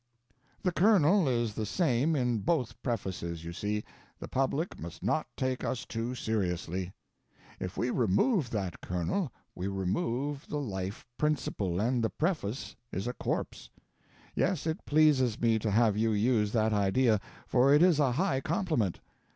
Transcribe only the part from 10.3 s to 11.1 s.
the life